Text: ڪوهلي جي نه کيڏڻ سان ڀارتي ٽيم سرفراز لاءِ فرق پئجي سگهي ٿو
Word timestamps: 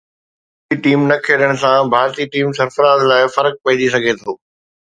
ڪوهلي 0.69 0.81
جي 0.87 0.93
نه 1.11 1.17
کيڏڻ 1.27 1.53
سان 1.63 1.91
ڀارتي 1.93 2.25
ٽيم 2.37 2.57
سرفراز 2.61 2.99
لاءِ 3.13 3.31
فرق 3.37 3.53
پئجي 3.63 3.93
سگهي 3.97 4.19
ٿو 4.25 4.33